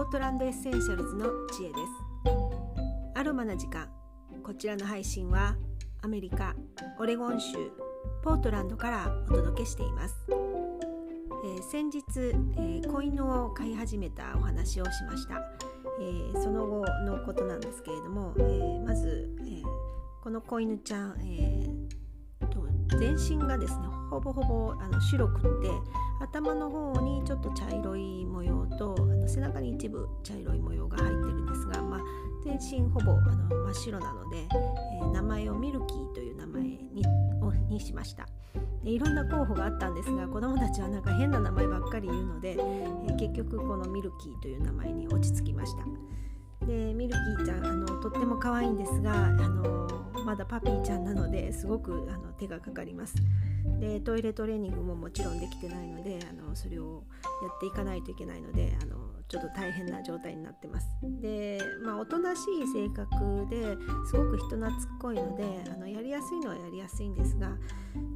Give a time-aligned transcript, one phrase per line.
[0.00, 1.78] ポートランドエッセンシャルズの知恵です。
[3.14, 3.86] アロマな時間。
[4.42, 5.56] こちらの配信は
[6.00, 6.56] アメリカ
[6.98, 7.70] オレゴン州
[8.22, 12.02] ポートランドからお届けしています、えー、先日、
[12.56, 15.42] えー、子犬を飼い始めたお話をしました、
[16.00, 19.62] えー、その後のことなんですけれども、えまず、え
[20.22, 21.68] この子犬ちゃん、え
[22.98, 25.70] 全身がですねほぼほぼあの白くって
[26.20, 32.00] 頭の方にちょっと茶色い模様とあの背中に一部茶色い模様が入ってるんですが、まあ、
[32.44, 37.02] 全身ほぼあの真っ白なので、えー、名前をミルキーという名前に
[37.70, 38.26] にしました。
[38.82, 45.84] でいろんな候補があったんですが子どもたちはなんか変な名前ばっかり言うので、えー、結局このミルキーという名前に落ち着きました。
[46.66, 49.88] でミルキーちゃんあのとっても可愛いんですがあの
[50.24, 53.14] まだパピーちゃんなのですごくあの手がかかります。
[53.80, 57.04] でトイレトレーニングももちろんできてないのであのそれを
[57.42, 58.96] やっていかないといけないのであの
[59.28, 60.88] ちょっと大変な状態になってます。
[61.20, 63.76] でまあおとなしい性格で
[64.06, 67.56] すごく人懐っこいのであのやりやすいのはやりやすいんですが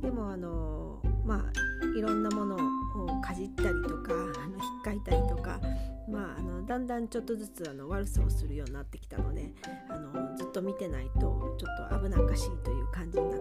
[0.00, 5.60] でもあのまあいろんなものをかじったりとかあの引っかいたりとか
[6.08, 9.54] まあ、あのだんだんちょっとずつあの悪さをするようになってきたので
[9.88, 13.31] あのずっと見てないとちょっと危なっかしいという感じに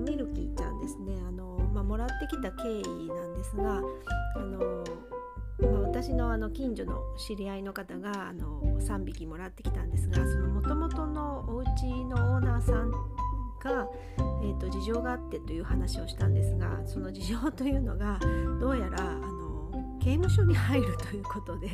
[0.00, 1.14] ミルキーちゃんですね。
[1.26, 3.82] あの、まあ、もらってきた経緯なんですが
[4.36, 4.84] あの、
[5.60, 13.88] まあ、私のあの近所の知り合いの方があの3匹もらってきたんですがその元々のお家のオーナーさんが、
[14.42, 18.18] えーと、と事情があってという話をしたんですがその事情というのが
[18.60, 19.49] どうやらあの
[20.00, 21.68] 刑務所に入るということで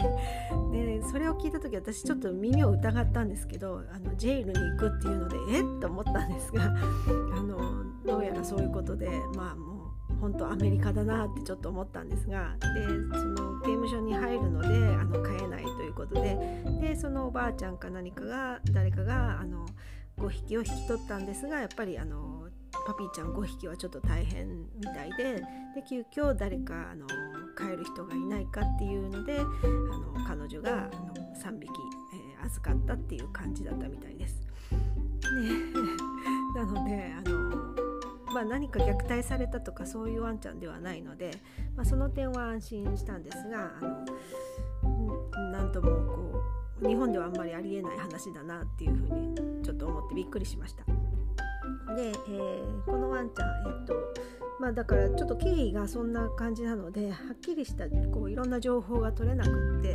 [0.72, 5.80] でそれを聞いた時私ちょっと耳を疑ったんですけどあのジェイルに行くっていうのでえっ？
[5.80, 6.68] と思ったんですがあ
[7.42, 12.86] のどうやらそういうことでまあもう本当アメリカだなってちょっと思ったんですがで
[13.18, 16.36] その刑務所に入るのであの飼えないということで
[16.80, 19.66] でそのおばあちゃんか何かが誰かがあの
[20.18, 22.48] 5匹を引き取ったんですがやっぱりあの
[22.86, 25.42] パピーちゃん5匹はちょっと大変みたいでで
[25.86, 27.06] 急遽誰かあの
[27.56, 31.70] 飼える人がいないかっていうのであの彼女があの3匹、
[32.12, 34.40] えー、預かったっていう感じだったみたいです。
[34.40, 35.50] ね、
[36.54, 41.32] なのであの、まあ、何か虐待されたとかそういうワンちゃんではないので、
[41.74, 46.42] まあ、その点は安心したんですがあのなんともこ
[46.82, 49.34] う日本ではあんまりありえない話だなっていうふうに
[49.64, 50.84] ちょっと思ってびっくりしました。
[51.94, 53.94] で、えー、このワンちゃん、えっと
[54.58, 59.94] まあ、だからちょっと経緯がそんな感じなのではっきりしたこういろんな情報が取れなくってで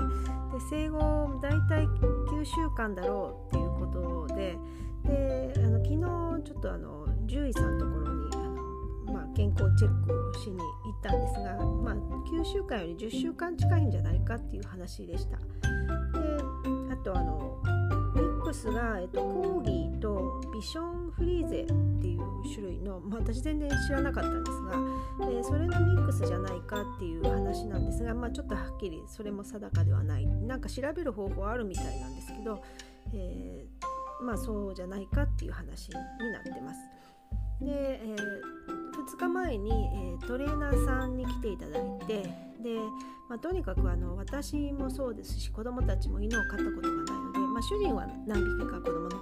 [0.70, 4.58] 生後大体9週間だろうっていうことで
[5.06, 11.96] であの昨日ちょっとあの獣医さんのところにあの、まあ、健康チェックをしに行ったんですが、まあ、
[12.30, 15.38] 9週間より10週間近いんじゃないかっていう話でした。
[15.38, 15.44] で
[16.92, 17.62] あとあの
[18.52, 19.81] クスが、えっと、コー
[20.62, 21.66] ションフリーゼっ
[22.02, 22.22] ていう
[22.54, 24.74] 種類の、まあ、私全然知らなかったんですが、
[25.30, 32.64] えー、それのミックスじゃないかっていう話なんですが、まあ、ちょっとはっきりそれも定かではないなんか調べる方法あるみたいなんですけど、
[33.14, 36.80] えー、まあそうじゃないかっていう話になってます。
[37.62, 38.16] で、え、
[39.14, 39.72] 2日前に、
[40.22, 42.24] え、トレーナーさんに来ていただいて
[42.62, 42.80] で、
[43.30, 49.21] まあ、とにかくあの私もそうですし子どもたちも犬を飼ったことがないので、まあ、主人は何匹か子どもの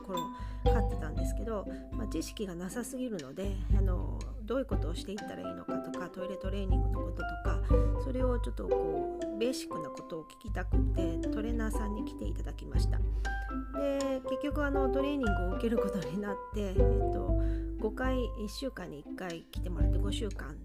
[1.92, 7.62] まあ、知識がなさすぎるのであのどういうことをしていったらいいのかとかトイレトレーニングのこととか
[8.04, 17.42] それをちょっとこうベーシックなことを聞きたくてトレーナーさんに来ていただきましたで結局あのトレーニングを受けることになって、えっと、
[17.82, 20.56] 5回1週間に1回来てもらって5週間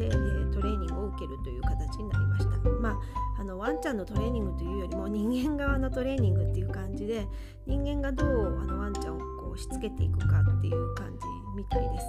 [0.00, 2.50] で、えー、トレーニングを受けるという形になりました。
[2.80, 7.26] まあ、あのワンちゃんのトレーニングというよりも人間側のトレーニングっていう感じで
[7.66, 9.19] 人間がどうあのワンちゃんを
[9.50, 11.26] こうしつけていくかっていう感じ
[11.56, 12.06] みたいです。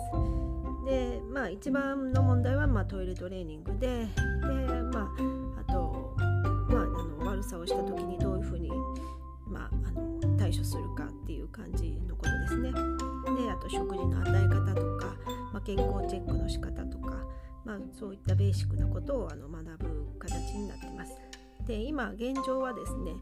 [0.85, 4.07] でまあ一番の問題は、まあ、トイレトレーニングでで、
[4.93, 6.15] まあ、あと、
[6.69, 8.69] まあ、あの悪さをした時にどういうふうに、
[9.47, 12.71] まあ、あの対処するかっていう感じのことですね。
[12.71, 12.77] で
[13.49, 15.15] あと食事の与え方とか、
[15.51, 17.17] まあ、健康チェックの仕方とか
[17.63, 21.15] まあ、そういったベーシックなことをあの学ぶ形になってます。
[21.67, 23.13] で今現状はですね、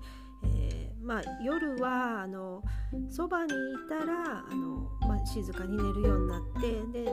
[1.01, 2.61] まあ、夜はあの
[3.09, 3.55] そばにい
[3.87, 7.11] たらあの、まあ、静かに寝るようになってで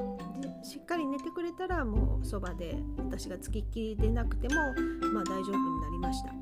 [0.63, 4.55] しっかり寝てくれたらもうそばで私がつきっきりでなくても、
[5.13, 6.33] まあ、大丈夫になりました。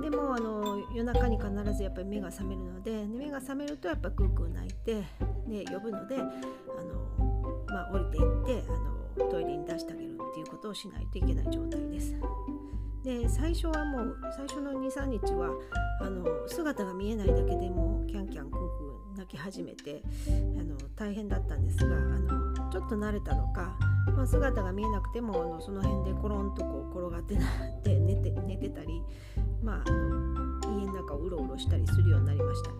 [0.00, 5.02] でもあの夜中に必ずやっぱり目が覚めるので目が覚めるとやっぱクークー泣いて
[5.48, 6.34] で呼ぶのであの、
[7.68, 12.14] まあ、降りていってあのトイレに出してあげるっていうことをしないといけない状態です。
[13.04, 15.50] で最初はもう最初の23日は
[16.00, 18.66] あの姿が見えないだけでもキャンキャンクンク
[19.14, 23.76] ン泣き始めてあの大変だったんですがあのちょっと慣れたのか、
[24.16, 27.46] まあ、姿が見えなくてもあのその辺でコロンとこう転がってな
[27.78, 29.02] って寝て寝てたり、
[29.62, 32.70] まあ、あの家の中をうろうろしたりするようになりました。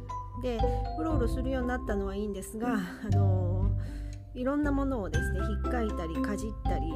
[0.42, 0.58] で
[0.98, 3.70] うろうろするようになったのはいいんですがあの
[4.34, 6.86] いろんなものをですね引っかいたりかじったり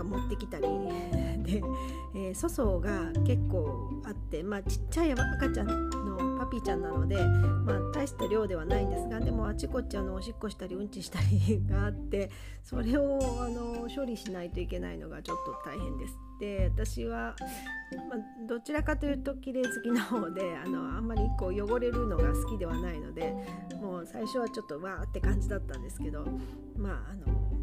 [0.00, 0.62] か持ってきたり
[1.42, 1.62] で、
[2.14, 12.30] えー、粗相が結構あって、まあ、ちっちゃい赤ちゃんのパピーちゃんなので、まあ、大した量ではないんですがでもあちこちあのおしっこしたりうんちしたりがあって
[12.62, 16.18] それをあの処理しないといけないのがちょっと大変です。
[16.40, 17.36] で私は、
[18.08, 23.34] まあ、どちらかというと綺麗好きな方であのあんまりこう汚れるのが好きではないので
[23.74, 26.24] もう最初はちょっとわーって感じだったんですけど
[26.78, 27.59] まああの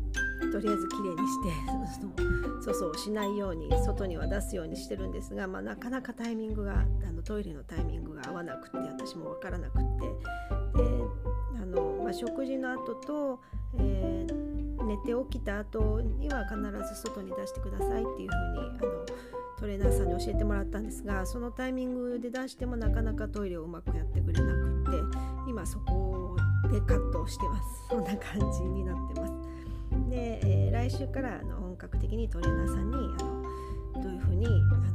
[0.52, 1.50] とりあえずきれいにして
[2.62, 11.04] 粗相しないように外には出すようにしてるんですが、まあ、なかなかタイミングがあのトイレのタイミングが合わなくて私も分からなくってで
[11.62, 13.40] あの、まあ、食事の後と、
[13.78, 19.06] えー、寝て起きた後には必ず外に出してくださいっていうふうにあの
[19.60, 25.18] トレーナーさんに教えてもらったんですがそのタイミングで出してもなかなかトイレをうまくやってくれなくって
[25.50, 26.36] 今そこ
[26.72, 29.47] で葛藤してますそんな感じになってます。
[30.10, 33.44] で、えー、来週からあの本格的にトレーナーさんにあの
[34.02, 34.50] どういうふうにあ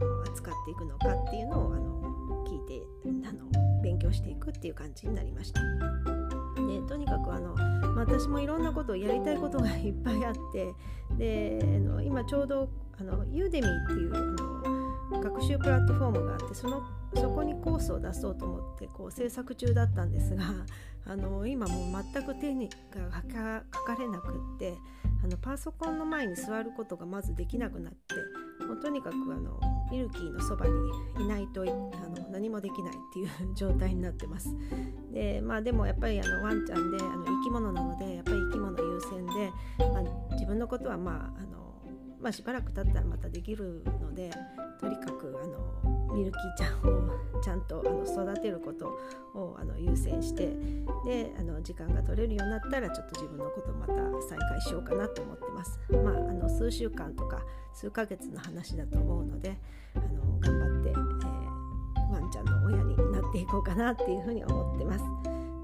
[0.05, 2.87] の扱っていくのかっていうのをあの聞いて
[3.29, 5.61] あの勉強していくっていう感じになりました。
[5.61, 7.55] でとにかくあの、
[7.95, 10.75] ま、私もいろんなことをやりたいことがいっぱいあって
[11.19, 12.69] であの今ちょうど
[12.99, 16.83] あのユーデミーっていうあの学習プラットフォームがあってその
[17.15, 20.45] そこにコースを出そうと思ってこう制作中だったんですが
[21.07, 24.75] あの今もう全く手にが書かれなくって
[25.23, 28.15] あのパソコンの前に座ることがまずできなくなって
[28.65, 29.61] もうとにかくあの
[29.91, 30.73] ミルキーのそばに
[31.21, 34.49] いないとあの何もできないっていう状態になってます。
[35.13, 39.51] でまあでもやっぱりあのワンちゃんであの生き物なのでやっぱり生き物優先で、
[39.93, 41.72] まあ、自分のことはまああの
[42.23, 44.31] まあ、しばらく経ったらまたできるので
[44.81, 48.87] とにかくあのミルキーちゃんをちゃんとあの育てること
[49.35, 50.49] をあの優先して
[51.05, 53.95] であの時間が取れるようになったらちょっと自分のことまた
[54.29, 55.81] 再開しようかなと思ってます。
[55.91, 57.43] まあ、あの数週間とか
[57.73, 59.59] 数ヶ月の話だと思うので
[59.95, 65.05] あの頑張って、えー、ワンちゃんの親になっていこうかなっていうふうに思ってます。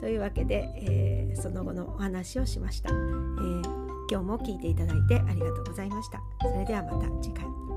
[0.01, 6.23] というわけで、えー、その後のお話をしました、えー、今日も聞いていただいてありがとうございました。
[6.41, 7.68] それではまた次回。